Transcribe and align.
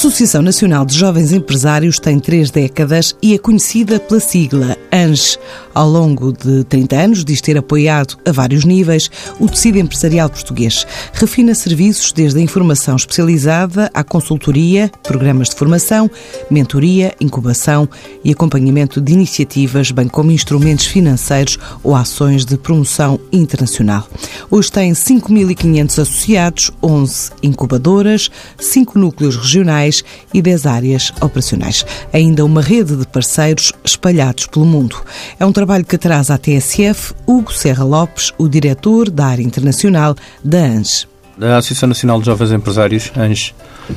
Associação 0.00 0.40
Nacional 0.40 0.86
de 0.86 0.96
Jovens 0.96 1.30
Empresários 1.30 1.98
tem 1.98 2.18
três 2.18 2.50
décadas 2.50 3.14
e 3.20 3.34
é 3.34 3.38
conhecida 3.38 4.00
pela 4.00 4.18
sigla 4.18 4.74
ANGE. 4.90 5.36
Ao 5.74 5.86
longo 5.88 6.32
de 6.32 6.64
30 6.64 6.96
anos, 6.96 7.24
diz 7.24 7.42
ter 7.42 7.56
apoiado 7.58 8.16
a 8.26 8.32
vários 8.32 8.64
níveis 8.64 9.10
o 9.38 9.46
tecido 9.46 9.78
empresarial 9.78 10.30
português. 10.30 10.86
Refina 11.12 11.54
serviços 11.54 12.12
desde 12.12 12.40
a 12.40 12.42
informação 12.42 12.96
especializada 12.96 13.90
à 13.92 14.02
consultoria, 14.02 14.90
programas 15.02 15.50
de 15.50 15.56
formação, 15.56 16.10
mentoria, 16.50 17.14
incubação 17.20 17.86
e 18.24 18.32
acompanhamento 18.32 19.02
de 19.02 19.12
iniciativas, 19.12 19.90
bem 19.90 20.08
como 20.08 20.32
instrumentos 20.32 20.86
financeiros 20.86 21.58
ou 21.84 21.94
ações 21.94 22.46
de 22.46 22.56
promoção 22.56 23.20
internacional. 23.30 24.08
Hoje 24.50 24.72
tem 24.72 24.92
5.500 24.92 25.90
associados, 25.90 26.70
11 26.82 27.32
incubadoras, 27.42 28.30
5 28.58 28.98
núcleos 28.98 29.36
regionais 29.36 29.89
e 30.32 30.40
10 30.40 30.66
áreas 30.66 31.12
operacionais. 31.20 31.84
Ainda 32.12 32.44
uma 32.44 32.62
rede 32.62 32.96
de 32.96 33.06
parceiros 33.06 33.72
espalhados 33.84 34.46
pelo 34.46 34.64
mundo. 34.64 34.96
É 35.38 35.44
um 35.44 35.52
trabalho 35.52 35.84
que 35.84 35.98
traz 35.98 36.30
à 36.30 36.38
TSF 36.38 37.14
Hugo 37.26 37.52
Serra 37.52 37.84
Lopes, 37.84 38.32
o 38.38 38.48
diretor 38.48 39.10
da 39.10 39.26
área 39.26 39.42
internacional 39.42 40.14
da 40.44 40.58
ANGE. 40.58 41.08
A 41.40 41.56
Associação 41.56 41.88
Nacional 41.88 42.20
de 42.20 42.26
Jovens 42.26 42.52
Empresários, 42.52 43.10
ANGE, 43.16 43.54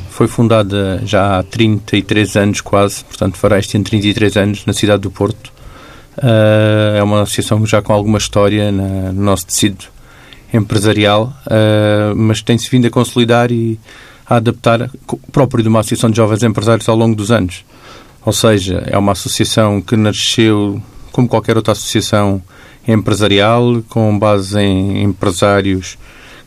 foi 0.09 0.27
fundada 0.27 1.01
já 1.05 1.39
há 1.39 1.43
33 1.43 2.37
anos 2.37 2.61
quase, 2.61 3.03
portanto 3.03 3.37
fará 3.37 3.59
este 3.59 3.75
ano 3.75 3.85
33 3.85 4.37
anos, 4.37 4.65
na 4.65 4.73
cidade 4.73 5.01
do 5.01 5.11
Porto. 5.11 5.51
Uh, 6.17 6.97
é 6.97 7.03
uma 7.03 7.23
associação 7.23 7.65
já 7.65 7.81
com 7.81 7.91
alguma 7.91 8.17
história 8.17 8.71
no 8.71 9.11
nosso 9.13 9.47
tecido 9.47 9.85
empresarial, 10.53 11.33
uh, 11.47 12.15
mas 12.15 12.41
tem-se 12.41 12.69
vindo 12.69 12.85
a 12.85 12.89
consolidar 12.89 13.51
e 13.51 13.79
a 14.25 14.37
adaptar 14.37 14.89
próprio 15.31 15.63
de 15.63 15.69
uma 15.69 15.79
associação 15.79 16.09
de 16.09 16.17
jovens 16.17 16.43
empresários 16.43 16.87
ao 16.87 16.95
longo 16.95 17.15
dos 17.15 17.31
anos. 17.31 17.65
Ou 18.25 18.33
seja, 18.33 18.83
é 18.87 18.97
uma 18.97 19.11
associação 19.11 19.81
que 19.81 19.95
nasceu 19.95 20.81
como 21.11 21.27
qualquer 21.27 21.57
outra 21.57 21.73
associação 21.73 22.41
empresarial, 22.87 23.83
com 23.89 24.17
base 24.17 24.59
em 24.59 25.03
empresários 25.03 25.97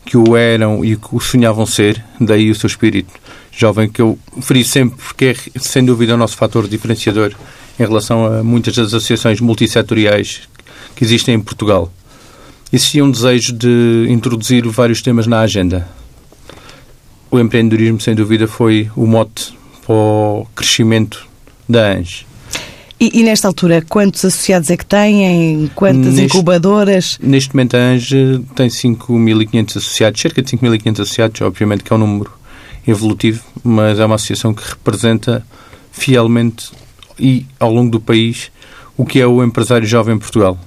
que 0.05 0.17
o 0.17 0.35
eram 0.35 0.83
e 0.83 0.95
que 0.95 1.15
o 1.15 1.19
sonhavam 1.19 1.65
ser, 1.65 2.03
daí 2.19 2.49
o 2.49 2.55
seu 2.55 2.67
espírito 2.67 3.11
jovem 3.57 3.89
que 3.89 4.01
eu 4.01 4.19
feri 4.39 4.63
sempre 4.63 4.97
porque 5.03 5.35
é, 5.55 5.59
sem 5.59 5.83
dúvida, 5.83 6.13
o 6.13 6.17
nosso 6.17 6.37
fator 6.37 6.67
diferenciador 6.67 7.33
em 7.79 7.83
relação 7.83 8.25
a 8.25 8.43
muitas 8.43 8.75
das 8.75 8.87
associações 8.87 9.41
multissetoriais 9.41 10.41
que 10.95 11.03
existem 11.03 11.35
em 11.35 11.39
Portugal. 11.39 11.91
Existia 12.71 13.03
um 13.03 13.09
desejo 13.09 13.53
de 13.53 14.05
introduzir 14.09 14.67
vários 14.67 15.01
temas 15.01 15.25
na 15.25 15.39
agenda. 15.39 15.87
O 17.29 17.39
empreendedorismo, 17.39 17.99
sem 17.99 18.15
dúvida, 18.15 18.47
foi 18.47 18.89
o 18.95 19.05
mote 19.05 19.57
para 19.85 19.95
o 19.95 20.47
crescimento 20.55 21.27
da 21.67 21.91
ANGE. 21.91 22.25
E, 22.99 23.19
e, 23.19 23.23
nesta 23.23 23.47
altura, 23.47 23.83
quantos 23.87 24.25
associados 24.25 24.71
é 24.71 24.77
que 24.77 24.85
têm? 24.85 25.69
Quantas 25.75 26.15
neste, 26.15 26.35
incubadoras? 26.35 27.19
Neste 27.21 27.53
momento, 27.55 27.75
a 27.77 27.79
ANGE 27.79 28.43
tem 28.55 28.67
5.500 28.67 29.77
associados, 29.77 30.19
cerca 30.19 30.41
de 30.41 30.57
5.500 30.57 31.01
associados, 31.01 31.41
obviamente 31.41 31.83
que 31.83 31.93
é 31.93 31.95
um 31.95 31.99
número 31.99 32.31
evolutivo, 32.87 33.43
mas 33.63 33.99
é 33.99 34.05
uma 34.05 34.15
associação 34.15 34.53
que 34.53 34.67
representa 34.67 35.45
fielmente 35.91 36.71
e 37.19 37.45
ao 37.59 37.71
longo 37.71 37.91
do 37.91 37.99
país 37.99 38.51
o 38.95 39.05
que 39.05 39.19
é 39.19 39.27
o 39.27 39.43
empresário 39.43 39.85
jovem 39.85 40.15
em 40.15 40.19
Portugal. 40.19 40.57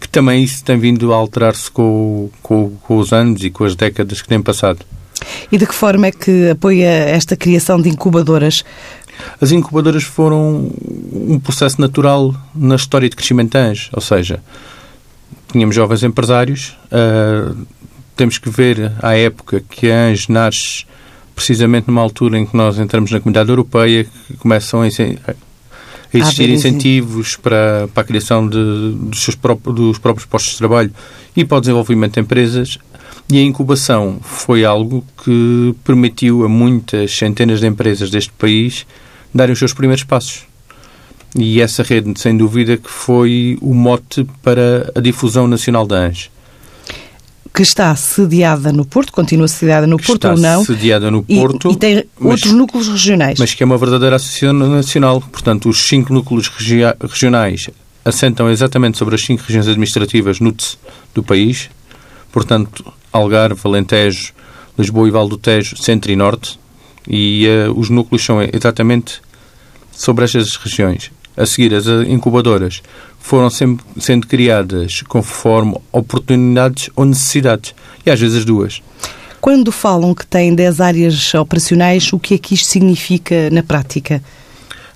Que 0.00 0.08
também 0.08 0.42
isso 0.42 0.64
tem 0.64 0.78
vindo 0.78 1.12
a 1.12 1.16
alterar-se 1.16 1.70
com, 1.70 2.30
com, 2.42 2.70
com 2.82 2.96
os 2.96 3.12
anos 3.12 3.44
e 3.44 3.50
com 3.50 3.64
as 3.64 3.76
décadas 3.76 4.22
que 4.22 4.28
têm 4.28 4.40
passado. 4.40 4.84
E 5.50 5.58
de 5.58 5.66
que 5.66 5.74
forma 5.74 6.06
é 6.06 6.12
que 6.12 6.50
apoia 6.50 6.88
esta 6.88 7.36
criação 7.36 7.80
de 7.80 7.88
incubadoras? 7.88 8.64
As 9.40 9.52
incubadoras 9.52 10.02
foram 10.02 10.70
um 11.12 11.38
processo 11.38 11.80
natural 11.80 12.34
na 12.54 12.74
história 12.74 13.08
de 13.08 13.16
crescimento 13.16 13.52
da 13.52 13.60
ANJ, 13.60 13.90
ou 13.92 14.00
seja, 14.00 14.42
tínhamos 15.52 15.74
jovens 15.74 16.02
empresários, 16.02 16.76
uh, 16.86 17.56
temos 18.16 18.38
que 18.38 18.48
ver 18.48 18.92
à 19.02 19.16
época 19.16 19.62
que 19.68 19.90
a 19.90 20.06
ANJ 20.06 20.26
nasce 20.28 20.84
precisamente 21.34 21.88
numa 21.88 22.00
altura 22.00 22.38
em 22.38 22.46
que 22.46 22.56
nós 22.56 22.78
entramos 22.78 23.10
na 23.10 23.18
comunidade 23.18 23.50
europeia, 23.50 24.04
que 24.04 24.36
começam 24.36 24.82
a, 24.82 24.86
existir 24.86 26.48
incentivos 26.48 27.36
para, 27.36 27.88
para 27.92 28.02
a 28.02 28.06
criação 28.06 28.48
de, 28.48 28.92
dos, 28.92 29.24
seus 29.24 29.34
próprios, 29.34 29.74
dos 29.74 29.98
próprios 29.98 30.26
postos 30.26 30.52
de 30.52 30.58
trabalho 30.58 30.92
e 31.36 31.44
para 31.44 31.58
o 31.58 31.60
desenvolvimento 31.60 32.14
de 32.14 32.20
empresas. 32.20 32.78
E 33.30 33.38
a 33.38 33.42
incubação 33.42 34.18
foi 34.22 34.64
algo 34.64 35.04
que 35.24 35.74
permitiu 35.82 36.44
a 36.44 36.48
muitas 36.48 37.16
centenas 37.16 37.60
de 37.60 37.66
empresas 37.66 38.10
deste 38.10 38.32
país 38.32 38.86
darem 39.32 39.52
os 39.52 39.58
seus 39.58 39.72
primeiros 39.72 40.04
passos. 40.04 40.42
E 41.36 41.60
essa 41.60 41.82
rede, 41.82 42.12
sem 42.20 42.36
dúvida, 42.36 42.76
que 42.76 42.90
foi 42.90 43.58
o 43.60 43.74
mote 43.74 44.26
para 44.42 44.92
a 44.94 45.00
difusão 45.00 45.48
nacional 45.48 45.86
da 45.86 45.96
ANGE 45.96 46.30
que 47.54 47.62
está 47.62 47.94
sediada 47.94 48.72
no 48.72 48.84
Porto, 48.84 49.12
continua 49.12 49.46
sediada 49.46 49.86
no 49.86 49.96
Porto 49.96 50.24
ou 50.26 50.36
não? 50.36 50.62
Está 50.62 50.74
sediada 50.74 51.08
no 51.08 51.22
Porto. 51.22 51.70
E, 51.70 51.72
e 51.72 51.76
tem 51.76 52.04
mas, 52.18 52.32
outros 52.32 52.52
núcleos 52.52 52.88
regionais. 52.88 53.38
Mas 53.38 53.54
que 53.54 53.62
é 53.62 53.66
uma 53.66 53.78
verdadeira 53.78 54.16
associação 54.16 54.52
nacional. 54.52 55.20
Portanto, 55.20 55.68
os 55.68 55.86
cinco 55.86 56.12
núcleos 56.12 56.48
regionais 57.00 57.70
assentam 58.04 58.50
exatamente 58.50 58.98
sobre 58.98 59.14
as 59.14 59.20
cinco 59.22 59.44
regiões 59.46 59.68
administrativas 59.68 60.40
NUTS 60.40 60.76
do 61.14 61.22
país. 61.22 61.70
Portanto, 62.32 62.92
Algarve, 63.14 63.60
Alentejo, 63.64 64.32
Lisboa 64.76 65.06
e 65.06 65.10
Val 65.12 65.28
do 65.28 65.38
Tejo, 65.38 65.76
Centro 65.76 66.10
e 66.10 66.16
Norte. 66.16 66.58
E 67.08 67.46
uh, 67.46 67.78
os 67.78 67.88
núcleos 67.88 68.24
são 68.24 68.42
exatamente 68.42 69.22
sobre 69.92 70.24
estas 70.24 70.56
regiões. 70.56 71.10
A 71.36 71.46
seguir, 71.46 71.74
as 71.74 71.86
incubadoras 71.86 72.82
foram 73.18 73.48
sempre 73.50 73.84
sendo 73.98 74.26
criadas 74.26 75.02
conforme 75.02 75.76
oportunidades 75.92 76.90
ou 76.94 77.04
necessidades. 77.04 77.74
E 78.04 78.10
às 78.10 78.20
vezes 78.20 78.38
as 78.38 78.44
duas. 78.44 78.82
Quando 79.40 79.70
falam 79.70 80.14
que 80.14 80.26
têm 80.26 80.54
10 80.54 80.80
áreas 80.80 81.34
operacionais, 81.34 82.12
o 82.12 82.18
que 82.18 82.34
é 82.34 82.38
que 82.38 82.54
isto 82.54 82.66
significa 82.66 83.50
na 83.50 83.62
prática? 83.62 84.22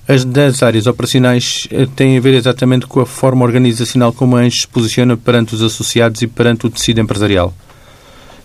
As 0.07 0.25
10 0.25 0.63
áreas 0.63 0.87
operacionais 0.87 1.67
eh, 1.69 1.87
têm 1.95 2.17
a 2.17 2.19
ver 2.19 2.33
exatamente 2.33 2.87
com 2.87 2.99
a 2.99 3.05
forma 3.05 3.45
organizacional 3.45 4.11
como 4.11 4.35
a 4.35 4.39
ANS 4.39 4.61
se 4.61 4.67
posiciona 4.67 5.15
perante 5.15 5.53
os 5.53 5.61
associados 5.61 6.23
e 6.23 6.27
perante 6.27 6.65
o 6.65 6.69
tecido 6.69 6.99
empresarial. 6.99 7.53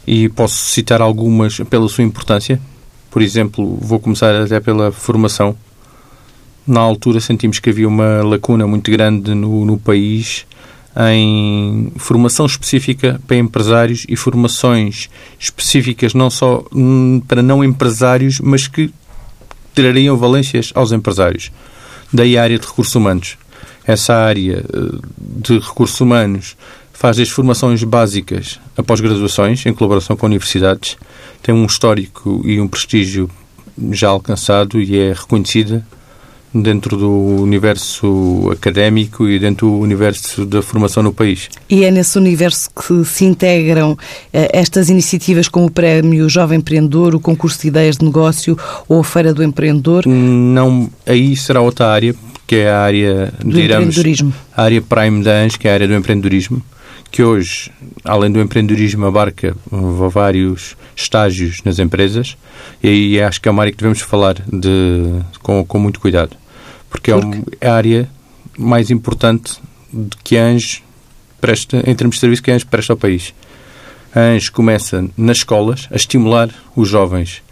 E 0.06 0.28
posso 0.28 0.56
citar 0.56 1.00
algumas 1.00 1.58
pela 1.70 1.88
sua 1.88 2.04
importância. 2.04 2.60
Por 3.10 3.22
exemplo, 3.22 3.78
vou 3.80 3.98
começar 3.98 4.34
até 4.34 4.60
pela 4.60 4.92
formação 4.92 5.56
na 6.66 6.80
altura 6.80 7.20
sentimos 7.20 7.58
que 7.58 7.70
havia 7.70 7.86
uma 7.86 8.22
lacuna 8.22 8.66
muito 8.66 8.90
grande 8.90 9.34
no, 9.34 9.64
no 9.66 9.78
país 9.78 10.46
em 10.96 11.92
formação 11.96 12.46
específica 12.46 13.20
para 13.26 13.36
empresários 13.36 14.06
e 14.08 14.16
formações 14.16 15.10
específicas 15.38 16.14
não 16.14 16.30
só 16.30 16.64
para 17.26 17.42
não 17.42 17.64
empresários, 17.64 18.40
mas 18.40 18.68
que 18.68 18.92
trariam 19.74 20.16
valências 20.16 20.70
aos 20.74 20.92
empresários. 20.92 21.50
Daí 22.12 22.38
a 22.38 22.42
área 22.44 22.58
de 22.58 22.66
recursos 22.66 22.94
humanos. 22.94 23.36
Essa 23.84 24.14
área 24.14 24.64
eh, 24.72 24.98
de 25.18 25.58
recursos 25.58 26.00
humanos 26.00 26.56
faz 26.94 27.18
as 27.18 27.28
formações 27.28 27.84
básicas 27.84 28.58
após 28.76 29.00
graduações, 29.00 29.66
em 29.66 29.74
colaboração 29.74 30.16
com 30.16 30.24
universidades, 30.24 30.96
tem 31.42 31.54
um 31.54 31.66
histórico 31.66 32.40
e 32.44 32.58
um 32.58 32.66
prestígio 32.66 33.28
já 33.90 34.08
alcançado 34.08 34.80
e 34.80 34.98
é 34.98 35.12
reconhecida 35.12 35.84
dentro 36.54 36.96
do 36.96 37.10
universo 37.10 38.48
académico 38.52 39.28
e 39.28 39.40
dentro 39.40 39.66
do 39.66 39.78
universo 39.78 40.46
da 40.46 40.62
formação 40.62 41.02
no 41.02 41.12
país. 41.12 41.48
E 41.68 41.84
é 41.84 41.90
nesse 41.90 42.16
universo 42.16 42.70
que 42.70 43.04
se 43.04 43.24
integram 43.24 43.98
eh, 44.32 44.50
estas 44.52 44.88
iniciativas 44.88 45.48
como 45.48 45.66
o 45.66 45.70
Prémio 45.70 46.28
Jovem 46.28 46.60
Empreendedor, 46.60 47.14
o 47.14 47.20
Concurso 47.20 47.60
de 47.60 47.68
Ideias 47.68 47.96
de 47.96 48.04
Negócio 48.04 48.56
ou 48.88 49.00
a 49.00 49.04
Feira 49.04 49.34
do 49.34 49.42
Empreendedor? 49.42 50.06
Não, 50.06 50.88
aí 51.04 51.36
será 51.36 51.60
outra 51.60 51.88
área, 51.88 52.14
que 52.46 52.56
é 52.56 52.70
a 52.70 52.80
área, 52.80 53.32
do 53.40 53.50
digamos, 53.50 53.64
empreendedorismo. 53.64 54.32
a 54.56 54.62
área 54.62 54.80
prime 54.80 55.24
da 55.24 55.32
ANS, 55.32 55.56
que 55.56 55.66
é 55.66 55.72
a 55.72 55.74
área 55.74 55.88
do 55.88 55.94
empreendedorismo, 55.94 56.62
que 57.14 57.22
hoje, 57.22 57.70
além 58.02 58.28
do 58.28 58.40
empreendedorismo, 58.40 59.06
abarca 59.06 59.56
vários 59.70 60.76
estágios 60.96 61.62
nas 61.64 61.78
empresas 61.78 62.36
e 62.82 62.88
aí 62.88 63.22
acho 63.22 63.40
que 63.40 63.48
é 63.48 63.52
uma 63.52 63.62
área 63.62 63.70
que 63.70 63.78
devemos 63.78 64.00
falar 64.00 64.34
de, 64.52 65.20
com, 65.40 65.64
com 65.64 65.78
muito 65.78 66.00
cuidado 66.00 66.36
porque, 66.90 67.12
porque... 67.12 67.56
é 67.60 67.68
a 67.68 67.74
área 67.76 68.10
mais 68.58 68.90
importante 68.90 69.60
de 69.92 70.16
que 70.24 70.36
a 70.36 70.44
ANJ 70.46 70.82
presta, 71.40 71.88
em 71.88 71.94
termos 71.94 72.16
de 72.16 72.20
serviço 72.20 72.42
que 72.42 72.50
a 72.50 72.54
ANJ 72.54 72.66
presta 72.66 72.92
ao 72.92 72.96
país. 72.96 73.32
A 74.12 74.18
ANJ 74.18 74.50
começa 74.50 75.04
nas 75.16 75.36
escolas 75.36 75.86
a 75.92 75.94
estimular 75.94 76.50
os 76.74 76.88
jovens 76.88 77.44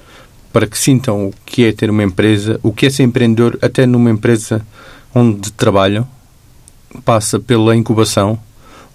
para 0.52 0.66
que 0.66 0.76
sintam 0.76 1.28
o 1.28 1.34
que 1.46 1.66
é 1.66 1.72
ter 1.72 1.88
uma 1.88 2.02
empresa, 2.02 2.58
o 2.64 2.72
que 2.72 2.86
é 2.86 2.90
ser 2.90 3.04
empreendedor, 3.04 3.56
até 3.62 3.86
numa 3.86 4.10
empresa 4.10 4.66
onde 5.14 5.52
trabalham, 5.52 6.04
passa 7.04 7.38
pela 7.38 7.76
incubação, 7.76 8.40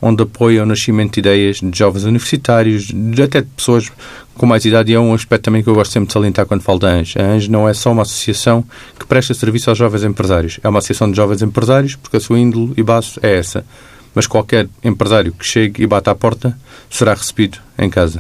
onde 0.01 0.23
apoia 0.23 0.63
o 0.63 0.65
nascimento 0.65 1.13
de 1.13 1.19
ideias 1.19 1.57
de 1.57 1.77
jovens 1.77 2.03
universitários, 2.03 2.85
de 2.85 3.21
até 3.21 3.41
de 3.41 3.47
pessoas 3.47 3.91
com 4.35 4.45
mais 4.45 4.63
idade 4.65 4.91
e 4.91 4.95
é 4.95 4.99
um 4.99 5.13
aspecto 5.13 5.45
também 5.45 5.63
que 5.63 5.69
eu 5.69 5.73
gosto 5.73 5.91
sempre 5.91 6.07
de 6.07 6.13
salientar 6.13 6.45
quando 6.45 6.61
falo 6.61 6.79
da 6.79 6.89
ANJ. 6.89 7.19
A 7.19 7.25
ANJ 7.25 7.49
não 7.49 7.67
é 7.67 7.73
só 7.73 7.91
uma 7.91 8.03
associação 8.03 8.63
que 8.99 9.05
presta 9.05 9.33
serviço 9.33 9.69
aos 9.69 9.77
jovens 9.77 10.03
empresários. 10.03 10.59
É 10.63 10.69
uma 10.69 10.79
associação 10.79 11.09
de 11.09 11.17
jovens 11.17 11.41
empresários 11.41 11.95
porque 11.95 12.17
a 12.17 12.19
sua 12.19 12.39
índole 12.39 12.73
e 12.77 12.83
base 12.83 13.19
é 13.21 13.37
essa. 13.37 13.65
Mas 14.13 14.27
qualquer 14.27 14.67
empresário 14.83 15.31
que 15.31 15.45
chegue 15.45 15.83
e 15.83 15.87
bata 15.87 16.11
à 16.11 16.15
porta 16.15 16.57
será 16.89 17.13
recebido 17.13 17.57
em 17.77 17.89
casa. 17.89 18.19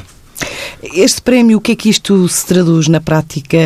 Este 0.93 1.21
prémio, 1.21 1.57
o 1.57 1.61
que 1.61 1.71
é 1.71 1.75
que 1.75 1.89
isto 1.89 2.27
se 2.27 2.45
traduz 2.45 2.87
na 2.87 3.01
prática? 3.01 3.57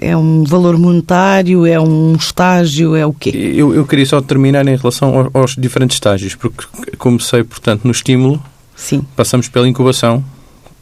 É 0.00 0.16
um 0.16 0.44
valor 0.44 0.78
monetário? 0.78 1.66
É 1.66 1.80
um 1.80 2.14
estágio? 2.14 2.94
É 2.94 3.04
o 3.04 3.12
quê? 3.12 3.30
Eu, 3.30 3.74
eu 3.74 3.84
queria 3.86 4.06
só 4.06 4.20
terminar 4.20 4.66
em 4.66 4.76
relação 4.76 5.16
aos, 5.18 5.28
aos 5.34 5.56
diferentes 5.56 5.96
estágios, 5.96 6.34
porque 6.34 6.64
comecei, 6.96 7.42
portanto, 7.42 7.84
no 7.84 7.90
estímulo, 7.90 8.42
Sim. 8.76 9.04
passamos 9.16 9.48
pela 9.48 9.68
incubação, 9.68 10.24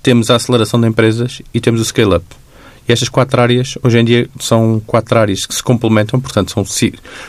temos 0.03 0.31
a 0.31 0.37
aceleração 0.37 0.81
de 0.81 0.87
empresas 0.87 1.41
e 1.53 1.61
temos 1.61 1.81
o 1.81 1.85
scale-up. 1.85 2.25
E 2.89 2.93
estas 2.93 3.11
quatro 3.11 3.41
áreas, 3.41 3.77
hoje 3.83 3.99
em 3.99 4.05
dia, 4.05 4.29
são 4.41 4.81
quatro 4.87 5.19
áreas 5.19 5.45
que 5.45 5.55
se 5.55 5.63
complementam, 5.63 6.19
portanto, 6.19 6.53
são 6.53 6.65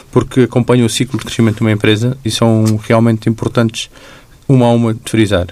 porque 0.09 0.41
acompanham 0.41 0.85
o 0.85 0.89
ciclo 0.89 1.19
de 1.19 1.25
crescimento 1.25 1.57
de 1.57 1.61
uma 1.61 1.71
empresa 1.71 2.17
e 2.23 2.31
são 2.31 2.79
realmente 2.87 3.27
importantes, 3.27 3.89
uma 4.47 4.67
a 4.67 4.71
uma, 4.71 4.93
de 4.93 5.01
frisar. 5.09 5.47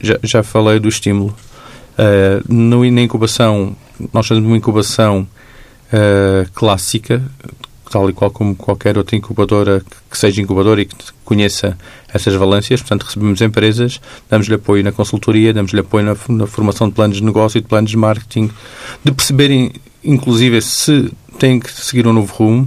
Já, 0.00 0.18
já 0.22 0.42
falei 0.42 0.80
do 0.80 0.88
estímulo. 0.88 1.34
Uh, 1.98 2.90
na 2.90 3.02
incubação, 3.02 3.76
nós 4.12 4.26
fazemos 4.26 4.48
uma 4.48 4.56
incubação 4.56 5.26
uh, 5.92 6.50
clássica, 6.54 7.22
tal 7.90 8.08
e 8.08 8.12
qual 8.14 8.30
como 8.30 8.56
qualquer 8.56 8.96
outra 8.96 9.14
incubadora 9.14 9.82
que 10.10 10.16
seja 10.16 10.40
incubadora 10.40 10.80
e 10.80 10.86
que 10.86 10.96
conheça 11.24 11.76
essas 12.12 12.34
valências. 12.34 12.80
Portanto, 12.80 13.04
recebemos 13.04 13.40
empresas, 13.42 14.00
damos-lhe 14.30 14.54
apoio 14.54 14.82
na 14.82 14.90
consultoria, 14.90 15.52
damos-lhe 15.52 15.80
apoio 15.80 16.06
na, 16.06 16.16
na, 16.34 16.46
formação 16.46 16.88
de 16.88 16.94
planos 16.94 17.18
de 17.18 17.24
negócio 17.24 17.58
e 17.58 17.60
de 17.60 17.68
planos 17.68 17.90
de 17.90 17.96
marketing, 17.96 18.50
de 19.04 19.12
perceberem, 19.12 19.72
inclusive, 20.02 20.62
se 20.62 21.12
têm 21.38 21.60
que 21.60 21.70
seguir 21.70 22.06
um 22.06 22.12
novo 22.14 22.32
rumo 22.34 22.62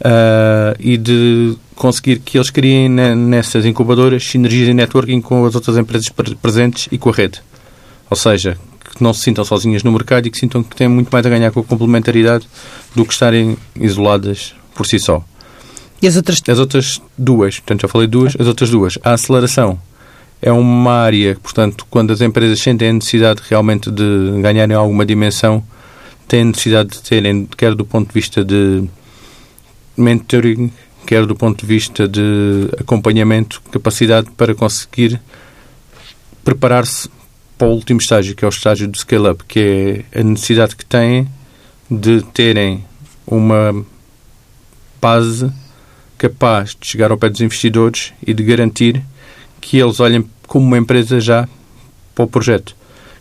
uh, 0.00 0.76
e 0.78 0.98
de 0.98 1.56
conseguir 1.74 2.18
que 2.18 2.36
eles 2.36 2.50
criem 2.50 2.88
nessas 2.88 3.64
incubadoras 3.64 4.24
sinergias 4.24 4.68
e 4.68 4.74
networking 4.74 5.20
com 5.20 5.44
as 5.46 5.54
outras 5.54 5.76
empresas 5.78 6.08
presentes 6.42 6.88
e 6.92 6.98
com 6.98 7.08
a 7.10 7.12
rede. 7.12 7.40
Ou 8.10 8.16
seja, 8.16 8.58
que 8.96 9.02
não 9.02 9.12
se 9.12 9.22
sintam 9.22 9.44
sozinhas 9.44 9.82
no 9.82 9.92
mercado 9.92 10.26
e 10.26 10.30
que 10.30 10.38
sintam 10.38 10.62
que 10.62 10.76
têm 10.76 10.88
muito 10.88 11.10
mais 11.10 11.24
a 11.26 11.28
ganhar 11.28 11.50
com 11.50 11.60
a 11.60 11.64
complementaridade 11.64 12.48
do 12.94 13.04
que 13.04 13.12
estarem 13.12 13.56
isoladas 13.74 14.54
por 14.74 14.86
si 14.86 14.98
só. 14.98 15.24
E 16.00 16.06
as 16.06 16.16
outras? 16.16 16.42
As 16.48 16.58
outras 16.58 17.02
duas, 17.16 17.58
portanto 17.58 17.82
já 17.82 17.88
falei 17.88 18.06
duas, 18.06 18.36
as 18.38 18.46
outras 18.46 18.70
duas. 18.70 18.98
A 19.02 19.12
aceleração 19.12 19.78
é 20.40 20.52
uma 20.52 20.92
área, 20.92 21.36
portanto, 21.42 21.86
quando 21.88 22.12
as 22.12 22.20
empresas 22.20 22.60
sentem 22.60 22.90
a 22.90 22.92
necessidade 22.92 23.42
realmente 23.48 23.90
de 23.90 24.40
ganharem 24.42 24.76
alguma 24.76 25.04
dimensão, 25.04 25.64
têm 26.28 26.44
necessidade 26.44 26.90
de 26.90 27.02
terem, 27.02 27.48
quer 27.56 27.74
do 27.74 27.84
ponto 27.84 28.08
de 28.08 28.14
vista 28.14 28.44
de 28.44 28.84
mentoring, 29.96 30.70
quer 31.06 31.24
do 31.24 31.34
ponto 31.34 31.60
de 31.60 31.66
vista 31.66 32.06
de 32.06 32.68
acompanhamento, 32.78 33.62
capacidade 33.70 34.30
para 34.36 34.54
conseguir 34.54 35.20
preparar-se 36.44 37.08
para 37.58 37.68
o 37.68 37.72
último 37.72 38.00
estágio, 38.00 38.34
que 38.34 38.44
é 38.44 38.48
o 38.48 38.50
estágio 38.50 38.88
do 38.88 38.98
scale-up, 38.98 39.44
que 39.46 40.04
é 40.12 40.20
a 40.20 40.22
necessidade 40.22 40.76
que 40.76 40.84
têm 40.84 41.28
de 41.90 42.22
terem 42.34 42.84
uma 43.26 43.84
base 45.00 45.50
capaz 46.18 46.76
de 46.78 46.86
chegar 46.86 47.10
ao 47.10 47.18
pé 47.18 47.28
dos 47.28 47.40
investidores 47.40 48.12
e 48.26 48.32
de 48.32 48.42
garantir 48.42 49.02
que 49.60 49.78
eles 49.78 50.00
olhem 50.00 50.24
como 50.46 50.66
uma 50.66 50.78
empresa 50.78 51.20
já 51.20 51.48
para 52.14 52.24
o 52.24 52.28
projeto 52.28 52.74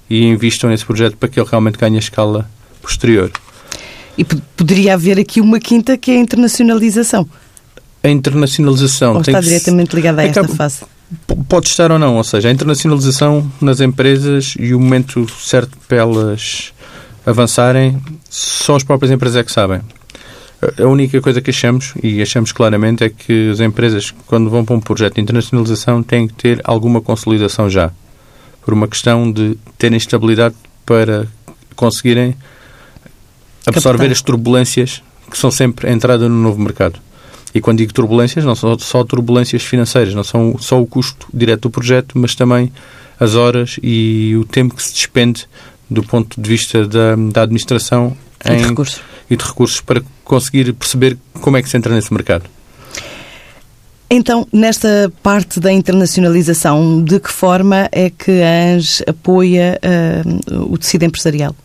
e 0.10 0.26
investam 0.26 0.70
nesse 0.70 0.86
projeto 0.86 1.18
para 1.18 1.28
que 1.30 1.40
ele 1.40 1.50
realmente 1.50 1.78
ganhe 1.78 1.96
a 1.96 2.00
escala 2.00 2.50
posterior. 2.82 3.32
E 4.18 4.24
poderia 4.24 4.94
haver 4.94 5.20
aqui 5.20 5.42
uma 5.42 5.60
quinta 5.60 5.98
que 5.98 6.12
é 6.12 6.16
a 6.16 6.20
internacionalização. 6.20 7.28
A 8.04 8.10
internacionalização 8.10 9.16
ou 9.16 9.22
está 9.22 9.40
diretamente 9.42 9.96
ligada 9.96 10.22
a 10.22 10.26
esta 10.26 10.42
acaba, 10.42 10.56
fase? 10.56 10.86
Pode 11.48 11.68
estar 11.68 11.92
ou 11.92 12.00
não, 12.00 12.18
ou 12.18 12.24
seja, 12.24 12.50
a 12.50 12.52
internacionalização 12.52 13.50
nas 13.62 13.80
empresas 13.80 14.56
e 14.60 14.74
o 14.74 14.80
momento 14.80 15.30
certo 15.30 15.78
para 15.88 15.98
elas 15.98 16.74
avançarem, 17.26 18.02
só 18.30 18.76
as 18.76 18.84
próprias 18.84 19.12
empresas 19.12 19.38
é 19.38 19.44
que 19.44 19.52
sabem. 19.52 19.82
A 20.80 20.88
única 20.88 21.22
coisa 21.22 21.42
que 21.42 21.52
achamos, 21.52 21.94
e 22.02 22.22
achamos 22.22 22.52
claramente, 22.52 23.04
é 23.04 23.10
que 23.10 23.52
as 23.52 23.60
empresas, 23.60 24.14
quando 24.26 24.50
vão 24.50 24.66
para 24.66 24.76
um 24.76 24.80
projeto 24.80 25.16
de 25.16 25.22
internacionalização, 25.22 26.02
têm 26.02 26.28
que 26.28 26.34
ter 26.34 26.62
alguma 26.64 27.02
consolidação 27.02 27.70
já. 27.70 27.92
Por 28.64 28.74
uma 28.74 28.88
questão 28.88 29.32
de 29.32 29.58
terem 29.78 29.98
estabilidade 29.98 30.56
para 30.86 31.28
conseguirem 31.76 32.36
absorver 33.68 33.98
Captar. 33.98 34.12
as 34.12 34.22
turbulências 34.22 35.04
que 35.30 35.38
são 35.38 35.52
sempre 35.52 35.88
a 35.88 35.92
entrada 35.92 36.28
no 36.28 36.36
novo 36.36 36.60
mercado. 36.60 37.00
E 37.56 37.62
quando 37.62 37.78
digo 37.78 37.94
turbulências, 37.94 38.44
não 38.44 38.54
são 38.54 38.78
só 38.78 39.02
turbulências 39.06 39.64
financeiras, 39.64 40.14
não 40.14 40.26
são 40.26 40.58
só 40.60 40.82
o 40.82 40.86
custo 40.86 41.26
direto 41.34 41.62
do 41.62 41.70
projeto, 41.70 42.20
mas 42.20 42.36
também 42.36 42.70
as 43.18 43.34
horas 43.34 43.80
e 43.82 44.36
o 44.36 44.44
tempo 44.44 44.76
que 44.76 44.84
se 44.84 44.94
despende 44.94 45.48
do 45.90 46.04
ponto 46.04 46.40
de 46.40 46.50
vista 46.50 46.86
da, 46.86 47.16
da 47.16 47.44
administração 47.44 48.16
e, 48.46 48.52
em, 48.52 48.58
de 48.58 48.64
recursos. 48.66 49.02
e 49.30 49.38
de 49.38 49.46
recursos 49.46 49.80
para 49.80 50.04
conseguir 50.26 50.74
perceber 50.74 51.18
como 51.40 51.56
é 51.56 51.62
que 51.62 51.70
se 51.70 51.78
entra 51.78 51.96
nesse 51.96 52.14
mercado. 52.14 52.44
Então, 54.10 54.46
nesta 54.52 55.10
parte 55.24 55.58
da 55.58 55.72
internacionalização, 55.72 57.02
de 57.02 57.22
que 57.22 57.32
forma 57.32 57.88
é 57.90 58.10
que 58.10 58.42
a 58.44 58.74
ANJ 58.74 59.06
apoia 59.08 59.80
uh, 59.82 60.74
o 60.74 60.78
tecido 60.78 61.06
empresarial? 61.06 61.56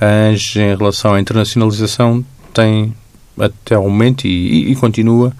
A 0.00 0.06
ANJ, 0.06 0.62
em 0.62 0.76
relação 0.76 1.12
à 1.12 1.20
internacionalização, 1.20 2.24
tem 2.54 2.94
até 3.38 3.74
ao 3.74 3.82
momento 3.82 4.26
e, 4.26 4.70
e 4.70 4.76
continua 4.76 5.32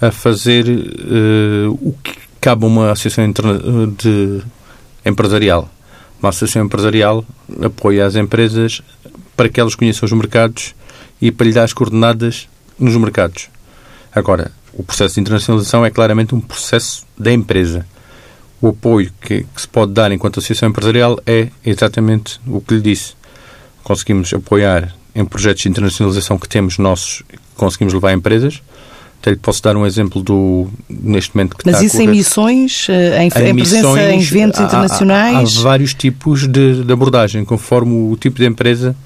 a 0.00 0.10
fazer 0.10 0.66
uh, 0.68 1.70
o 1.80 1.94
que 2.02 2.16
cabe 2.40 2.64
a 2.64 2.68
uma 2.68 2.92
associação 2.92 3.30
de 3.98 4.42
empresarial. 5.04 5.68
Uma 6.18 6.30
associação 6.30 6.64
empresarial 6.64 7.24
apoia 7.62 8.06
as 8.06 8.16
empresas 8.16 8.82
para 9.36 9.48
que 9.48 9.60
elas 9.60 9.74
conheçam 9.74 10.06
os 10.06 10.12
mercados 10.12 10.74
e 11.20 11.30
para 11.30 11.46
lhe 11.46 11.52
dar 11.52 11.64
as 11.64 11.72
coordenadas 11.72 12.48
nos 12.78 12.96
mercados. 12.96 13.48
Agora, 14.14 14.50
o 14.72 14.82
processo 14.82 15.14
de 15.14 15.20
internacionalização 15.20 15.84
é 15.84 15.90
claramente 15.90 16.34
um 16.34 16.40
processo 16.40 17.06
da 17.18 17.32
empresa. 17.32 17.86
O 18.60 18.68
apoio 18.68 19.12
que, 19.20 19.44
que 19.44 19.60
se 19.60 19.68
pode 19.68 19.92
dar 19.92 20.12
enquanto 20.12 20.38
associação 20.38 20.68
empresarial 20.68 21.18
é 21.26 21.48
exatamente 21.64 22.40
o 22.46 22.60
que 22.60 22.74
lhe 22.74 22.80
disse. 22.80 23.14
Conseguimos 23.82 24.32
apoiar 24.32 24.94
em 25.14 25.24
projetos 25.24 25.62
de 25.62 25.68
internacionalização 25.68 26.38
que 26.38 26.48
temos 26.48 26.78
nossos, 26.78 27.22
conseguimos 27.56 27.94
levar 27.94 28.08
a 28.08 28.12
empresas. 28.12 28.62
Até 29.20 29.32
lhe 29.32 29.36
posso 29.36 29.62
dar 29.62 29.76
um 29.76 29.84
exemplo 29.84 30.22
do, 30.22 30.68
neste 30.88 31.36
momento 31.36 31.54
que 31.54 31.66
Mas 31.66 31.74
está 31.74 31.86
isso 31.86 32.00
em 32.00 32.08
missões, 32.08 32.86
eh, 32.88 33.22
em, 33.22 33.26
em, 33.26 33.54
presença 33.54 34.02
em 34.02 34.18
eventos 34.18 34.58
há, 34.58 34.64
internacionais? 34.64 35.56
Há, 35.56 35.60
há, 35.60 35.62
vários 35.62 35.92
tipos 35.92 36.48
de, 36.48 36.82
de, 36.82 36.92
abordagem, 36.92 37.44
conforme 37.44 38.10
o 38.10 38.16
tipo 38.16 38.38
de 38.38 38.46
empresa 38.46 38.96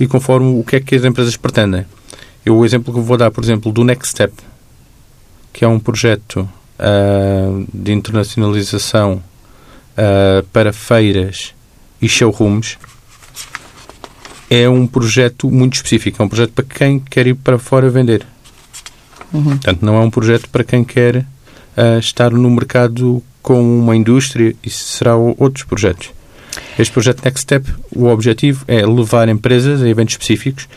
e 0.00 0.08
conforme 0.08 0.58
o 0.58 0.64
que 0.64 0.74
é 0.74 0.80
que 0.80 0.96
as 0.96 1.04
empresas 1.04 1.36
pretendem. 1.36 1.86
Eu, 2.44 2.56
o 2.56 2.64
exemplo 2.64 2.92
que 2.92 2.98
vou 2.98 3.16
dar, 3.16 3.30
por 3.30 3.44
exemplo, 3.44 3.70
do 3.70 3.84
Next 3.84 4.08
Step, 4.08 4.32
que 5.52 5.64
é 5.64 5.68
um 5.68 5.78
projeto 5.78 6.48
uh, 6.80 7.66
de 7.72 7.92
internacionalização 7.92 9.22
uh, 9.92 10.42
para 10.52 10.72
feiras 10.72 11.54
e 12.00 12.08
showrooms, 12.08 12.76
é 14.50 14.68
um 14.68 14.84
projeto 14.84 15.48
muito 15.48 15.74
específico. 15.74 16.20
É 16.20 16.24
um 16.24 16.28
projeto 16.28 16.50
para 16.50 16.64
quem 16.64 16.98
quer 16.98 17.28
ir 17.28 17.34
para 17.34 17.56
fora 17.56 17.88
vender. 17.88 18.26
Uhum. 19.32 19.44
Portanto, 19.44 19.86
não 19.86 19.96
é 19.96 20.00
um 20.00 20.10
projeto 20.10 20.48
para 20.50 20.64
quem 20.64 20.82
quer 20.82 21.18
uh, 21.18 21.98
estar 22.00 22.32
no 22.32 22.50
mercado 22.50 23.22
com 23.40 23.62
uma 23.62 23.94
indústria. 23.94 24.54
Isso 24.60 24.84
será 24.96 25.14
outros 25.14 25.62
projetos. 25.62 26.10
Este 26.76 26.92
projeto 26.92 27.24
Next 27.24 27.42
Step, 27.42 27.72
o 27.94 28.06
objetivo 28.06 28.64
é 28.66 28.84
levar 28.84 29.28
empresas 29.28 29.82
a 29.82 29.88
eventos 29.88 30.14
específicos 30.14 30.68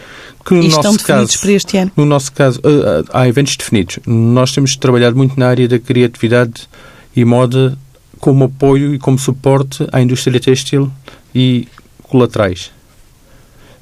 que 0.46 0.54
no 0.54 0.64
e 0.64 0.68
estão 0.68 0.96
definidos 0.96 1.32
caso, 1.32 1.40
para 1.40 1.52
este 1.52 1.78
ano? 1.78 1.92
No 1.98 2.06
nosso 2.06 2.32
caso, 2.32 2.60
uh, 2.60 3.10
há 3.12 3.28
eventos 3.28 3.56
definidos. 3.56 3.98
Nós 4.06 4.52
temos 4.52 4.76
trabalhado 4.76 5.16
muito 5.16 5.40
na 5.40 5.48
área 5.48 5.68
da 5.68 5.80
criatividade 5.80 6.70
e 7.16 7.26
moda 7.26 7.76
como 8.20 8.44
apoio 8.44 8.94
e 8.94 9.00
como 9.00 9.18
suporte 9.18 9.88
à 9.92 10.00
indústria 10.00 10.40
têxtil 10.40 10.92
e 11.34 11.68
colaterais 12.04 12.72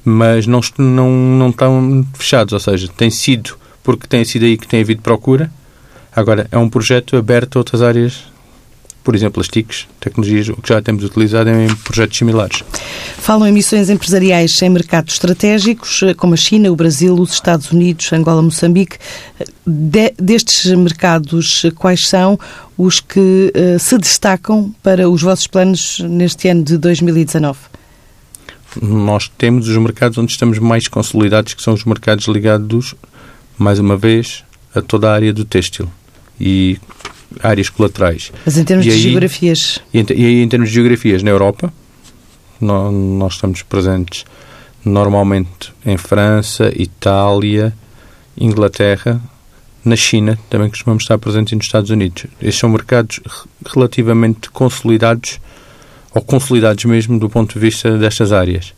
mas 0.04 0.46
não, 0.46 0.60
não, 0.78 1.10
não 1.10 1.50
estão 1.50 2.06
fechados, 2.14 2.52
ou 2.52 2.60
seja, 2.60 2.88
tem 2.96 3.10
sido, 3.10 3.56
porque 3.82 4.06
tem 4.06 4.24
sido 4.24 4.44
aí 4.44 4.56
que 4.56 4.66
tem 4.66 4.80
havido 4.80 5.02
procura. 5.02 5.50
Agora, 6.14 6.46
é 6.50 6.58
um 6.58 6.68
projeto 6.68 7.16
aberto 7.16 7.56
a 7.56 7.60
outras 7.60 7.80
áreas, 7.80 8.24
por 9.02 9.14
exemplo, 9.14 9.40
as 9.40 9.48
TICs, 9.48 9.88
tecnologias 9.98 10.48
que 10.48 10.68
já 10.68 10.82
temos 10.82 11.04
utilizado 11.04 11.48
em 11.48 11.74
projetos 11.76 12.18
similares. 12.18 12.62
Falam 13.18 13.48
em 13.48 13.52
missões 13.52 13.88
empresariais 13.88 14.60
em 14.60 14.68
mercados 14.68 15.14
estratégicos, 15.14 16.00
como 16.16 16.34
a 16.34 16.36
China, 16.36 16.70
o 16.70 16.76
Brasil, 16.76 17.14
os 17.14 17.32
Estados 17.32 17.70
Unidos, 17.72 18.12
Angola, 18.12 18.42
Moçambique. 18.42 18.98
De, 19.66 20.12
destes 20.18 20.70
mercados, 20.72 21.64
quais 21.76 22.06
são 22.06 22.38
os 22.76 23.00
que 23.00 23.52
uh, 23.54 23.78
se 23.78 23.96
destacam 23.96 24.74
para 24.82 25.08
os 25.08 25.22
vossos 25.22 25.46
planos 25.46 26.00
neste 26.00 26.48
ano 26.48 26.62
de 26.62 26.76
2019? 26.76 27.58
Nós 28.80 29.28
temos 29.36 29.68
os 29.68 29.76
mercados 29.76 30.18
onde 30.18 30.32
estamos 30.32 30.58
mais 30.58 30.88
consolidados, 30.88 31.54
que 31.54 31.62
são 31.62 31.74
os 31.74 31.84
mercados 31.84 32.26
ligados, 32.26 32.94
mais 33.58 33.78
uma 33.78 33.96
vez, 33.96 34.44
a 34.74 34.80
toda 34.80 35.10
a 35.10 35.14
área 35.14 35.32
do 35.32 35.44
têxtil 35.44 35.88
e 36.40 36.78
áreas 37.40 37.68
colaterais. 37.68 38.32
Mas 38.44 38.56
em 38.56 38.64
termos 38.64 38.86
e 38.86 38.88
de 38.88 38.94
aí, 38.94 39.00
geografias? 39.00 39.80
E, 39.92 39.98
e 39.98 40.26
aí, 40.26 40.42
em 40.42 40.48
termos 40.48 40.68
de 40.68 40.74
geografias, 40.74 41.22
na 41.22 41.30
Europa, 41.30 41.72
nós, 42.60 42.92
nós 42.92 43.34
estamos 43.34 43.62
presentes 43.62 44.24
normalmente 44.84 45.72
em 45.84 45.96
França, 45.96 46.72
Itália, 46.74 47.72
Inglaterra, 48.36 49.20
na 49.84 49.96
China, 49.96 50.38
também 50.48 50.68
costumamos 50.68 51.02
estar 51.02 51.18
presentes 51.18 51.56
nos 51.56 51.66
Estados 51.66 51.90
Unidos. 51.90 52.26
Estes 52.40 52.58
são 52.58 52.68
mercados 52.68 53.20
relativamente 53.66 54.50
consolidados, 54.50 55.40
ou 56.14 56.22
consolidados 56.22 56.84
mesmo 56.84 57.18
do 57.18 57.28
ponto 57.28 57.54
de 57.54 57.58
vista 57.58 57.96
destas 57.98 58.32
áreas. 58.32 58.74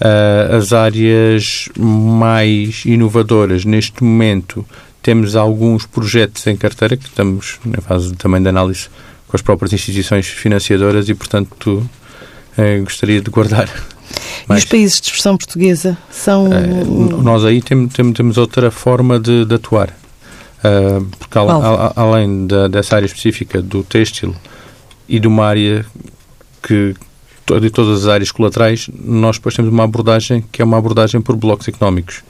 Uh, 0.00 0.56
as 0.56 0.72
áreas 0.72 1.68
mais 1.78 2.84
inovadoras 2.86 3.66
neste 3.66 4.02
momento 4.02 4.64
temos 5.02 5.36
alguns 5.36 5.84
projetos 5.84 6.46
em 6.46 6.56
carteira 6.56 6.96
que 6.96 7.04
estamos 7.04 7.58
na 7.64 7.80
fase 7.82 8.14
também 8.14 8.42
de 8.42 8.48
análise 8.48 8.88
com 9.28 9.36
as 9.36 9.42
próprias 9.42 9.72
instituições 9.72 10.26
financiadoras 10.26 11.08
e, 11.08 11.14
portanto, 11.14 11.88
uh, 12.58 12.84
gostaria 12.84 13.20
de 13.20 13.30
guardar. 13.30 13.68
E 14.48 14.54
os 14.54 14.64
países 14.64 15.00
de 15.00 15.06
expressão 15.06 15.36
portuguesa 15.36 15.96
são. 16.10 16.46
Uh, 16.46 17.22
nós 17.22 17.44
aí 17.44 17.62
temos, 17.62 17.92
temos, 17.94 18.12
temos 18.14 18.38
outra 18.38 18.68
forma 18.68 19.20
de, 19.20 19.44
de 19.44 19.54
atuar. 19.54 19.90
Uh, 20.58 21.04
porque 21.18 21.38
além 21.94 22.48
da, 22.48 22.66
dessa 22.66 22.96
área 22.96 23.06
específica 23.06 23.62
do 23.62 23.84
têxtil 23.84 24.34
e 25.08 25.20
de 25.20 25.28
uma 25.28 25.46
área 25.46 25.86
que 26.62 26.94
de 27.60 27.70
todas 27.70 28.02
as 28.02 28.08
áreas 28.08 28.30
colaterais, 28.30 28.88
nós 28.94 29.36
depois 29.36 29.54
temos 29.54 29.72
uma 29.72 29.84
abordagem 29.84 30.44
que 30.52 30.62
é 30.62 30.64
uma 30.64 30.78
abordagem 30.78 31.20
por 31.20 31.34
blocos 31.34 31.66
económicos. 31.66 32.22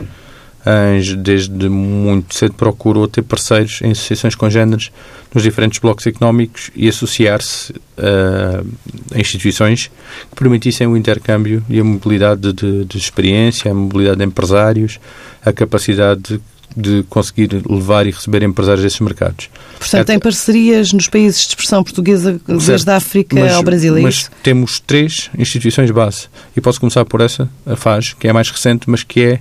Desde 1.19 1.69
muito 1.69 2.35
cedo, 2.35 2.55
procurou 2.55 3.09
ter 3.09 3.23
parceiros 3.23 3.81
em 3.83 3.93
associações 3.93 4.35
congêneres 4.35 4.91
nos 5.35 5.43
diferentes 5.43 5.79
blocos 5.79 6.07
económicos 6.07 6.71
e 6.77 6.87
associar-se 6.89 7.73
uh, 7.73 8.67
a 9.15 9.19
instituições 9.19 9.91
que 10.31 10.37
permitissem 10.37 10.87
o 10.87 10.97
intercâmbio 10.97 11.65
e 11.69 11.81
a 11.81 11.85
mobilidade 11.85 12.53
de, 12.53 12.85
de 12.85 12.99
experiência, 12.99 13.71
a 13.71 13.75
mobilidade 13.75 14.19
de 14.19 14.25
empresários, 14.25 15.01
a 15.43 15.51
capacidade 15.51 16.41
de 16.77 17.05
conseguir 17.09 17.63
levar 17.69 18.07
e 18.07 18.11
receber 18.11 18.43
empresários 18.43 18.83
desses 18.83 19.01
mercados. 19.01 19.51
Portanto, 19.79 20.01
é, 20.01 20.05
tem 20.05 20.19
parcerias 20.19 20.93
nos 20.93 21.09
países 21.09 21.43
de 21.43 21.49
expressão 21.49 21.83
portuguesa, 21.83 22.33
certo, 22.33 22.67
desde 22.67 22.91
a 22.91 22.97
África 22.97 23.37
mas, 23.39 23.53
ao 23.53 23.63
Brasil, 23.63 23.97
é 23.97 24.01
mas 24.01 24.31
temos 24.43 24.81
três 24.81 25.31
instituições 25.37 25.91
base. 25.91 26.29
E 26.57 26.61
posso 26.61 26.81
começar 26.81 27.05
por 27.05 27.21
essa, 27.21 27.49
a 27.67 27.77
FAS, 27.77 28.13
que 28.13 28.27
é 28.27 28.31
a 28.31 28.35
mais 28.35 28.51
recente, 28.51 28.89
mas 28.89 29.03
que 29.03 29.21
é, 29.21 29.41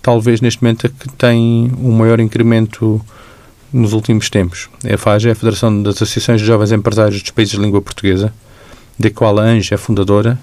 talvez, 0.00 0.40
neste 0.40 0.62
momento, 0.62 0.86
a 0.86 0.90
que 0.90 1.08
tem 1.16 1.72
um 1.80 1.92
maior 1.92 2.20
incremento 2.20 3.04
nos 3.72 3.92
últimos 3.92 4.30
tempos. 4.30 4.68
A 4.90 4.96
FAS 4.96 5.24
é 5.24 5.30
a 5.30 5.34
Federação 5.34 5.82
das 5.82 5.96
Associações 5.96 6.40
de 6.40 6.46
Jovens 6.46 6.72
Empresários 6.72 7.20
dos 7.20 7.30
Países 7.30 7.54
de 7.54 7.60
Língua 7.60 7.82
Portuguesa, 7.82 8.32
da 8.98 9.10
qual 9.10 9.38
a 9.38 9.42
ANJA 9.42 9.74
é 9.74 9.78
fundadora, 9.78 10.38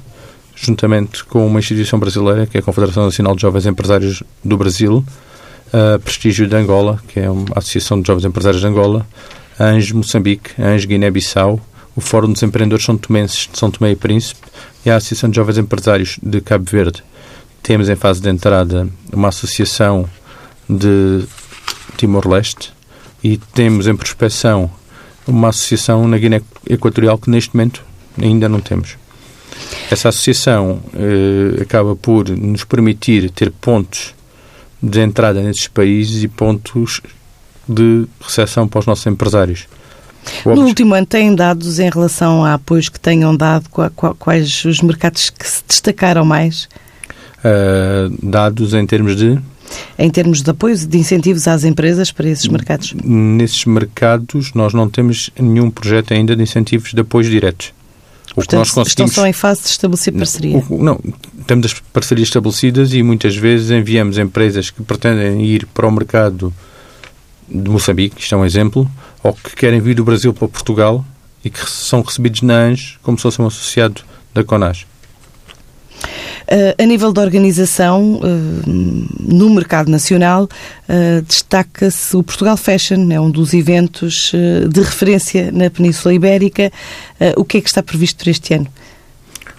juntamente 0.56 1.24
com 1.26 1.46
uma 1.46 1.60
instituição 1.60 2.00
brasileira, 2.00 2.46
que 2.46 2.58
é 2.58 2.60
a 2.60 2.64
Confederação 2.64 3.06
Nacional 3.06 3.36
de 3.36 3.42
Jovens 3.42 3.66
Empresários 3.66 4.24
do 4.44 4.58
Brasil, 4.58 5.04
a 5.74 6.00
Prestígio 6.00 6.48
de 6.48 6.56
Angola, 6.56 7.00
que 7.08 7.20
é 7.20 7.30
uma 7.30 7.46
associação 7.56 8.00
de 8.00 8.08
jovens 8.08 8.26
empresários 8.26 8.62
de 8.62 8.68
Angola, 8.68 9.06
a 9.58 9.66
Anjo 9.66 9.96
Moçambique, 9.96 10.52
a 10.62 10.68
Anjo 10.68 10.88
Guiné-Bissau, 10.88 11.60
o 11.96 12.02
Fórum 12.02 12.32
dos 12.32 12.44
Empreendedores 12.44 12.86
São 12.86 12.98
Tomenses 12.98 13.50
de 13.52 13.58
São 13.58 13.72
Tomé 13.72 13.92
e 13.92 13.96
Príncipe 13.96 14.42
e 14.86 14.90
a 14.90 14.98
Associação 14.98 15.30
de 15.30 15.36
Jovens 15.38 15.58
Empresários 15.58 16.20
de 16.22 16.42
Cabo 16.42 16.66
Verde. 16.70 17.04
Temos 17.64 17.90
em 17.90 17.96
fase 17.96 18.22
de 18.22 18.30
entrada 18.30 18.88
uma 19.12 19.30
associação 19.30 20.08
de 20.70 21.26
Timor-Leste 21.98 22.74
e 23.24 23.38
temos 23.38 23.88
em 23.88 23.96
prospecção 23.96 24.70
uma 25.28 25.50
associação 25.50 26.08
na 26.08 26.18
Guiné 26.18 26.42
Equatorial 26.70 27.18
que 27.18 27.30
neste 27.30 27.56
momento 27.56 27.84
ainda 28.22 28.48
não 28.48 28.60
temos. 28.60 28.98
Essa 29.90 30.10
associação 30.10 30.82
eh, 30.94 31.62
acaba 31.62 31.96
por 31.96 32.30
nos 32.30 32.64
permitir 32.64 33.30
ter 33.30 33.52
pontos 33.52 34.15
de 34.86 35.02
entrada 35.02 35.42
nesses 35.42 35.68
países 35.68 36.24
e 36.24 36.28
pontos 36.28 37.02
de 37.68 38.06
recepção 38.22 38.68
para 38.68 38.80
os 38.80 38.86
nossos 38.86 39.06
empresários. 39.08 39.68
No 40.46 40.66
último 40.66 40.94
ano, 40.94 41.06
têm 41.06 41.36
dados 41.36 41.80
em 41.80 41.90
relação 41.90 42.44
a 42.44 42.56
apoios 42.56 42.90
que 42.90 43.00
tenham 43.00 43.36
dado? 43.36 43.70
Quais 44.18 44.66
os 44.66 44.82
mercados 44.82 45.30
que 45.30 45.48
se 45.48 45.64
destacaram 45.68 46.26
mais? 46.26 46.68
Uh, 47.40 48.16
dados 48.24 48.74
em 48.74 48.86
termos 48.86 49.16
de? 49.16 49.40
Em 49.98 50.10
termos 50.10 50.42
de 50.42 50.50
apoios, 50.50 50.86
de 50.86 50.98
incentivos 50.98 51.48
às 51.48 51.64
empresas 51.64 52.12
para 52.12 52.28
esses 52.28 52.48
mercados? 52.48 52.94
Nesses 53.04 53.66
mercados, 53.66 54.54
nós 54.54 54.74
não 54.74 54.90
temos 54.90 55.30
nenhum 55.40 55.70
projeto 55.70 56.14
ainda 56.14 56.36
de 56.36 56.44
incentivos 56.44 56.94
de 56.94 57.02
apoios 57.02 57.28
diretos. 57.28 57.74
O 58.32 58.36
Portanto, 58.36 58.50
que 58.50 58.56
nós 58.58 58.72
conseguimos... 58.72 59.12
estão 59.12 59.24
só 59.24 59.28
em 59.28 59.34
fase 59.34 59.62
de 59.62 59.68
estabelecer 59.70 60.14
parceria? 60.14 60.64
O, 60.70 60.84
não, 60.84 61.00
temos 61.46 61.68
as 61.68 61.74
parcerias 61.74 62.28
estabelecidas 62.28 62.94
e 62.94 63.04
muitas 63.04 63.36
vezes 63.36 63.72
enviamos 63.72 64.18
empresas 64.18 64.70
que 64.70 64.84
pretendem 64.84 65.46
ir 65.46 65.66
para 65.68 65.88
o 65.88 65.92
mercado 65.92 66.54
de 67.48 67.70
Moçambique, 67.70 68.20
isto 68.20 68.34
é 68.34 68.38
um 68.38 68.46
exemplo, 68.46 68.90
ou 69.24 69.34
que 69.34 69.56
querem 69.56 69.80
vir 69.80 69.96
do 69.96 70.04
Brasil 70.04 70.34
para 70.34 70.48
Portugal 70.48 71.06
e 71.44 71.50
que 71.50 71.70
são 71.70 72.02
recebidos 72.02 72.42
na 72.42 72.56
ANJ 72.56 72.98
como 73.02 73.18
se 73.18 73.24
fosse 73.24 73.42
um 73.42 73.48
associado 73.48 74.02
da 74.34 74.44
CONAS. 74.44 74.86
Uh, 76.46 76.80
a 76.80 76.86
nível 76.86 77.12
da 77.12 77.22
organização, 77.22 78.16
uh, 78.16 78.22
no 78.68 79.50
mercado 79.50 79.90
nacional, 79.90 80.44
uh, 80.44 81.22
destaca-se 81.24 82.16
o 82.16 82.22
Portugal 82.22 82.56
Fashion, 82.56 83.12
é 83.12 83.20
um 83.20 83.32
dos 83.32 83.54
eventos 83.54 84.32
de 84.70 84.82
referência 84.82 85.52
na 85.52 85.70
Península 85.72 86.14
Ibérica. 86.14 86.72
o 87.36 87.44
que 87.44 87.58
é 87.58 87.62
que 87.62 87.68
está 87.68 87.82
previsto 87.82 88.18
para 88.18 88.30
este 88.30 88.54
ano? 88.54 88.68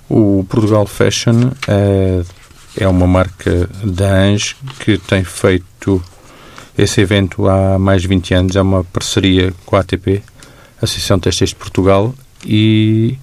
O 0.08 0.44
Portugal 0.48 0.86
Fashion 0.86 1.50
é, 1.66 2.22
é 2.76 2.88
uma 2.88 3.06
marca 3.06 3.68
da 3.82 4.12
ANJ 4.22 4.54
que 4.78 4.98
tem 4.98 5.24
feito 5.24 6.02
esse 6.76 7.00
evento 7.00 7.48
há 7.48 7.78
mais 7.78 8.02
de 8.02 8.08
20 8.08 8.34
anos. 8.34 8.56
É 8.56 8.62
uma 8.62 8.84
parceria 8.84 9.52
com 9.64 9.76
a 9.76 9.80
ATP, 9.80 10.22
Associação 10.80 11.18
Textos 11.18 11.50
de 11.50 11.56
Portugal, 11.56 12.14
e 12.44 13.18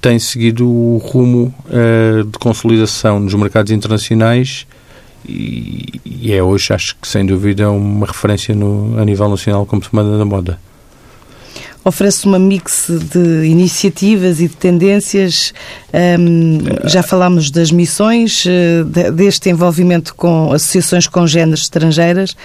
tem 0.00 0.18
seguido 0.18 0.68
o 0.68 0.98
rumo 0.98 1.52
uh, 1.66 2.24
de 2.24 2.38
consolidação 2.38 3.18
nos 3.18 3.34
mercados 3.34 3.72
internacionais 3.72 4.66
e, 5.28 6.00
e, 6.04 6.32
é 6.32 6.42
hoje, 6.42 6.72
acho 6.72 6.96
que 6.96 7.08
sem 7.08 7.26
dúvida, 7.26 7.70
uma 7.70 8.06
referência 8.06 8.54
no, 8.54 8.98
a 8.98 9.04
nível 9.04 9.28
nacional 9.28 9.66
como 9.66 9.84
semana 9.84 10.16
da 10.16 10.24
moda 10.24 10.58
oferece 11.88 12.26
uma 12.26 12.38
mix 12.38 12.88
de 12.88 13.46
iniciativas 13.46 14.40
e 14.40 14.48
de 14.48 14.56
tendências. 14.56 15.52
Um, 15.92 16.58
já 16.84 17.02
falámos 17.02 17.50
das 17.50 17.72
missões, 17.72 18.44
eh, 18.46 19.10
deste 19.10 19.48
envolvimento 19.48 20.14
com 20.14 20.52
associações 20.52 21.06
com 21.06 21.26
géneros 21.26 21.62
estrangeiras 21.62 22.36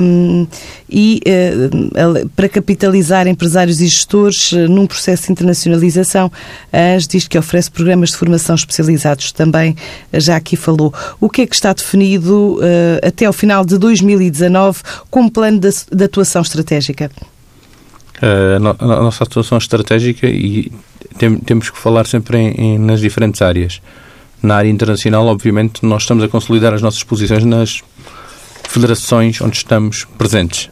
um, 0.00 0.46
e 0.88 1.20
uh, 1.26 2.28
para 2.36 2.48
capitalizar 2.48 3.26
empresários 3.26 3.80
e 3.80 3.88
gestores 3.88 4.52
uh, 4.52 4.68
num 4.68 4.86
processo 4.86 5.26
de 5.26 5.32
internacionalização, 5.32 6.30
a 6.72 6.94
ANS 6.94 7.08
diz 7.08 7.26
que 7.26 7.36
oferece 7.36 7.68
programas 7.68 8.10
de 8.10 8.16
formação 8.16 8.54
especializados. 8.54 9.32
Também 9.32 9.74
já 10.12 10.36
aqui 10.36 10.54
falou. 10.54 10.94
O 11.20 11.28
que 11.28 11.42
é 11.42 11.46
que 11.46 11.56
está 11.56 11.72
definido 11.72 12.58
uh, 12.58 13.06
até 13.06 13.24
ao 13.24 13.32
final 13.32 13.64
de 13.64 13.76
2019 13.76 14.82
como 15.10 15.28
plano 15.30 15.58
de, 15.58 15.70
de 15.92 16.04
atuação 16.04 16.42
estratégica? 16.42 17.10
Eh, 18.20 18.56
a, 18.56 18.58
no, 18.58 18.70
a, 18.70 19.02
nossa 19.02 19.24
atuação 19.24 19.58
estratégica 19.58 20.26
e 20.26 20.72
tem, 21.16 21.36
temos 21.38 21.70
que 21.70 21.78
falar 21.78 22.06
sempre 22.06 22.38
em, 22.38 22.48
em, 22.48 22.78
nas 22.78 23.00
diferentes 23.00 23.40
áreas. 23.42 23.80
Na 24.42 24.56
área 24.56 24.68
internacional, 24.68 25.26
obviamente, 25.26 25.84
nós 25.84 26.02
estamos 26.02 26.22
a 26.22 26.28
consolidar 26.28 26.72
as 26.72 26.82
nossas 26.82 27.02
posições 27.02 27.44
nas 27.44 27.82
federações 28.68 29.40
onde 29.40 29.56
estamos 29.56 30.04
presentes. 30.16 30.70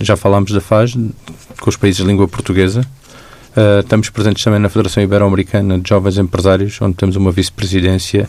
Já 0.00 0.16
falámos 0.16 0.52
da 0.52 0.60
FAS, 0.60 0.94
com 1.60 1.68
os 1.68 1.76
países 1.76 2.02
de 2.02 2.08
língua 2.08 2.26
portuguesa. 2.28 2.80
Uh, 3.50 3.80
estamos 3.80 4.08
presentes 4.10 4.44
também 4.44 4.60
na 4.60 4.68
Federação 4.68 5.02
Ibero-Americana 5.02 5.78
de 5.78 5.88
Jovens 5.88 6.18
Empresários, 6.18 6.80
onde 6.80 6.94
temos 6.94 7.16
uma 7.16 7.32
vice-presidência 7.32 8.28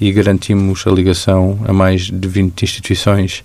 e 0.00 0.10
garantimos 0.10 0.84
a 0.86 0.90
ligação 0.90 1.58
a 1.68 1.72
mais 1.72 2.10
de 2.10 2.26
20 2.26 2.62
instituições 2.62 3.44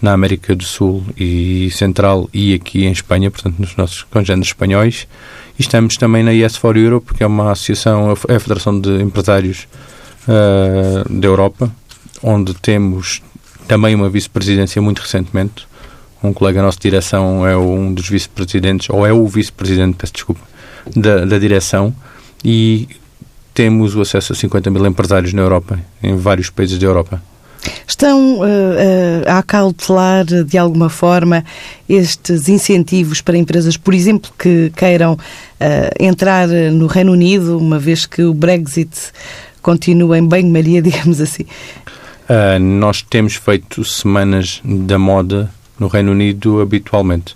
na 0.00 0.12
América 0.12 0.54
do 0.54 0.64
Sul 0.64 1.04
e 1.16 1.70
Central 1.72 2.28
e 2.32 2.54
aqui 2.54 2.84
em 2.84 2.92
Espanha, 2.92 3.30
portanto, 3.30 3.56
nos 3.58 3.76
nossos 3.76 4.02
congêneres 4.04 4.48
espanhóis. 4.48 5.08
E 5.58 5.62
estamos 5.62 5.96
também 5.96 6.22
na 6.22 6.30
Yes 6.30 6.56
for 6.56 6.76
Europe, 6.76 7.14
que 7.14 7.22
é 7.22 7.26
uma 7.26 7.50
associação, 7.50 8.14
é 8.28 8.34
a 8.36 8.40
Federação 8.40 8.80
de 8.80 9.02
Empresários 9.02 9.66
uh, 10.28 11.08
da 11.12 11.26
Europa, 11.26 11.70
onde 12.22 12.54
temos 12.54 13.20
também 13.66 13.94
uma 13.94 14.08
vice-presidência 14.08 14.80
muito 14.80 15.00
recentemente. 15.00 15.66
Um 16.22 16.32
colega 16.32 16.62
nosso 16.62 16.78
de 16.78 16.82
direção 16.82 17.46
é 17.46 17.56
um 17.56 17.92
dos 17.92 18.08
vice-presidentes, 18.08 18.88
ou 18.90 19.06
é 19.06 19.12
o 19.12 19.26
vice-presidente, 19.26 19.96
peço 19.96 20.12
desculpa, 20.12 20.40
da, 20.96 21.24
da 21.24 21.38
direção. 21.38 21.94
E 22.44 22.88
temos 23.52 23.96
o 23.96 24.00
acesso 24.00 24.32
a 24.32 24.36
50 24.36 24.70
mil 24.70 24.86
empresários 24.86 25.32
na 25.32 25.42
Europa, 25.42 25.78
em 26.00 26.16
vários 26.16 26.50
países 26.50 26.78
da 26.78 26.86
Europa. 26.86 27.20
Estão 27.86 28.38
uh, 28.38 28.42
uh, 28.42 28.44
a 29.26 29.38
acautelar 29.38 30.24
de 30.24 30.56
alguma 30.56 30.88
forma 30.88 31.44
estes 31.88 32.48
incentivos 32.48 33.20
para 33.20 33.36
empresas, 33.36 33.76
por 33.76 33.94
exemplo, 33.94 34.30
que 34.38 34.72
queiram 34.76 35.14
uh, 35.14 35.18
entrar 35.98 36.48
no 36.48 36.86
Reino 36.86 37.12
Unido, 37.12 37.58
uma 37.58 37.78
vez 37.78 38.06
que 38.06 38.22
o 38.22 38.32
Brexit 38.32 38.90
continua 39.60 40.18
em 40.18 40.24
banho-maria, 40.24 40.80
digamos 40.82 41.20
assim? 41.20 41.44
nós 42.60 43.00
temos 43.00 43.36
feito 43.36 43.82
semanas 43.86 44.60
da 44.62 44.98
moda 44.98 45.50
no 45.78 45.88
Reino 45.88 46.12
Unido 46.12 46.60
habitualmente. 46.60 47.34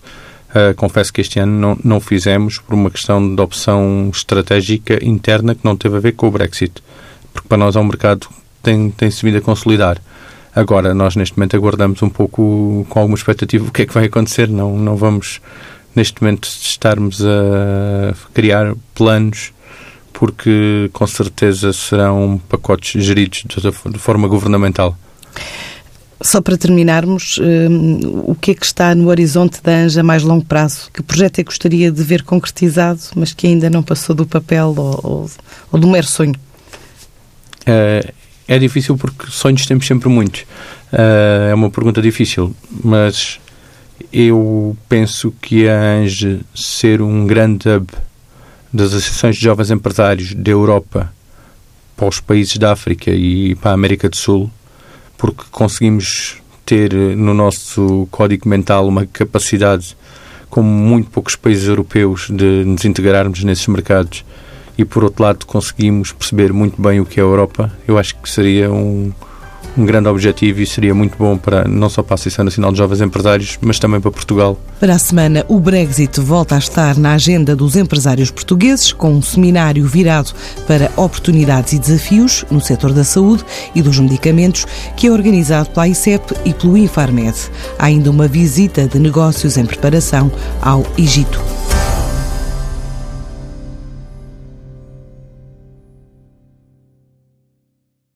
Uh, 0.50 0.74
confesso 0.76 1.10
que 1.10 1.22
este 1.22 1.38
ano 1.38 1.58
não, 1.58 1.78
não 1.82 2.00
fizemos 2.00 2.58
por 2.58 2.74
uma 2.74 2.90
questão 2.90 3.34
de 3.34 3.40
opção 3.40 4.10
estratégica 4.12 5.02
interna 5.02 5.54
que 5.54 5.64
não 5.64 5.74
teve 5.74 5.96
a 5.96 6.00
ver 6.00 6.12
com 6.12 6.28
o 6.28 6.30
Brexit, 6.30 6.82
porque 7.32 7.48
para 7.48 7.56
nós 7.56 7.74
é 7.74 7.80
um 7.80 7.84
mercado 7.84 8.28
que 8.28 8.34
tem, 8.62 8.90
tem-se 8.90 9.24
vindo 9.24 9.38
a 9.38 9.40
consolidar. 9.40 9.98
Agora, 10.54 10.92
nós 10.92 11.16
neste 11.16 11.36
momento 11.36 11.56
aguardamos 11.56 12.02
um 12.02 12.10
pouco 12.10 12.86
com 12.88 12.98
alguma 12.98 13.16
expectativa 13.16 13.66
o 13.66 13.72
que 13.72 13.82
é 13.82 13.86
que 13.86 13.94
vai 13.94 14.04
acontecer. 14.04 14.48
Não, 14.48 14.76
não 14.76 14.96
vamos, 14.96 15.40
neste 15.94 16.22
momento, 16.22 16.44
estarmos 16.44 17.24
a 17.24 18.14
criar 18.34 18.74
planos, 18.94 19.52
porque 20.12 20.90
com 20.92 21.06
certeza 21.06 21.72
serão 21.72 22.40
pacotes 22.48 23.02
geridos 23.02 23.44
de 23.46 23.98
forma 23.98 24.28
governamental. 24.28 24.96
Só 26.20 26.40
para 26.40 26.56
terminarmos, 26.56 27.38
um, 27.38 28.30
o 28.30 28.34
que 28.34 28.52
é 28.52 28.54
que 28.54 28.64
está 28.64 28.94
no 28.94 29.08
horizonte 29.08 29.60
da 29.60 29.72
ANJA 29.72 30.02
a 30.02 30.04
mais 30.04 30.22
longo 30.22 30.44
prazo? 30.44 30.88
Que 30.92 31.02
projeto 31.02 31.40
é 31.40 31.42
que 31.42 31.48
gostaria 31.48 31.90
de 31.90 32.02
ver 32.02 32.22
concretizado, 32.22 33.00
mas 33.16 33.32
que 33.32 33.46
ainda 33.46 33.68
não 33.68 33.82
passou 33.82 34.14
do 34.14 34.24
papel 34.24 34.72
ou, 34.76 35.00
ou, 35.02 35.30
ou 35.72 35.80
do 35.80 35.88
mero 35.88 36.06
sonho? 36.06 36.34
Uh, 37.62 38.12
é 38.48 38.58
difícil 38.58 38.96
porque 38.96 39.30
sonhos 39.30 39.66
temos 39.66 39.86
sempre 39.86 40.08
muitos. 40.08 40.42
Uh, 40.92 41.50
é 41.50 41.54
uma 41.54 41.70
pergunta 41.70 42.02
difícil, 42.02 42.54
mas 42.82 43.40
eu 44.12 44.76
penso 44.88 45.32
que 45.40 45.68
a 45.68 45.80
ANJA 45.80 46.40
ser 46.54 47.00
um 47.00 47.26
grande 47.26 47.68
hub 47.68 47.86
das 48.72 48.88
associações 48.88 49.36
de 49.36 49.42
jovens 49.42 49.70
empresários 49.70 50.34
da 50.34 50.50
Europa 50.50 51.12
para 51.96 52.08
os 52.08 52.20
países 52.20 52.56
da 52.56 52.72
África 52.72 53.10
e 53.10 53.54
para 53.56 53.70
a 53.70 53.74
América 53.74 54.08
do 54.08 54.16
Sul 54.16 54.50
porque 55.22 55.44
conseguimos 55.52 56.38
ter 56.66 56.92
no 56.92 57.32
nosso 57.32 58.08
código 58.10 58.48
mental 58.48 58.88
uma 58.88 59.06
capacidade, 59.06 59.96
como 60.50 60.68
muito 60.68 61.10
poucos 61.10 61.36
países 61.36 61.68
europeus, 61.68 62.26
de 62.28 62.64
nos 62.64 62.84
integrarmos 62.84 63.44
nesses 63.44 63.68
mercados 63.68 64.24
e, 64.82 64.84
por 64.84 65.04
outro 65.04 65.22
lado, 65.22 65.46
conseguimos 65.46 66.12
perceber 66.12 66.52
muito 66.52 66.80
bem 66.80 67.00
o 67.00 67.06
que 67.06 67.18
é 67.18 67.22
a 67.22 67.26
Europa, 67.26 67.72
eu 67.86 67.98
acho 67.98 68.16
que 68.16 68.28
seria 68.28 68.70
um, 68.70 69.12
um 69.76 69.86
grande 69.86 70.08
objetivo 70.08 70.60
e 70.60 70.66
seria 70.66 70.94
muito 70.94 71.16
bom 71.16 71.36
para 71.36 71.66
não 71.66 71.88
só 71.88 72.02
para 72.02 72.14
a 72.14 72.16
Associação 72.16 72.44
Nacional 72.44 72.72
de 72.72 72.78
Jovens 72.78 73.00
Empresários, 73.00 73.58
mas 73.60 73.78
também 73.78 74.00
para 74.00 74.10
Portugal. 74.10 74.58
Para 74.78 74.94
a 74.94 74.98
semana, 74.98 75.44
o 75.48 75.58
Brexit 75.60 76.20
volta 76.20 76.56
a 76.56 76.58
estar 76.58 76.96
na 76.98 77.14
agenda 77.14 77.54
dos 77.54 77.76
empresários 77.76 78.30
portugueses, 78.30 78.92
com 78.92 79.12
um 79.12 79.22
seminário 79.22 79.86
virado 79.86 80.32
para 80.66 80.90
oportunidades 80.96 81.72
e 81.72 81.78
desafios 81.78 82.44
no 82.50 82.60
setor 82.60 82.92
da 82.92 83.04
saúde 83.04 83.44
e 83.74 83.82
dos 83.82 83.98
medicamentos, 83.98 84.66
que 84.96 85.06
é 85.06 85.10
organizado 85.10 85.70
pela 85.70 85.88
ICEP 85.88 86.34
e 86.44 86.52
pelo 86.52 86.76
Infarmed. 86.76 87.36
Há 87.78 87.86
ainda 87.86 88.10
uma 88.10 88.28
visita 88.28 88.86
de 88.86 88.98
negócios 88.98 89.56
em 89.56 89.64
preparação 89.64 90.30
ao 90.60 90.84
Egito. 90.98 91.40